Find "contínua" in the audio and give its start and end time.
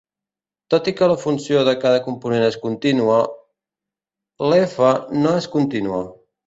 2.65-3.21, 5.59-6.07